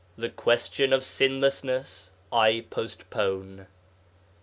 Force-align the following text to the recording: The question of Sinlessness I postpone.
The 0.17 0.29
question 0.31 0.93
of 0.93 1.03
Sinlessness 1.03 2.09
I 2.33 2.65
postpone. 2.71 3.67